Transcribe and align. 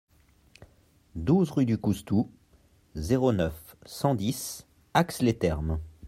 douze 1.13 1.51
rue 1.51 1.67
du 1.67 1.77
Coustou, 1.77 2.31
zéro 2.95 3.31
neuf, 3.33 3.75
cent 3.85 4.15
dix, 4.15 4.65
Ax-les-Thermes 4.95 5.79